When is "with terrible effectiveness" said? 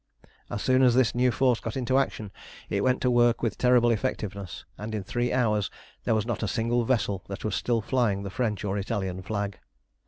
3.43-4.65